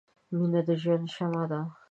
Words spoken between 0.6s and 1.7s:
د ژوند شمعه ده.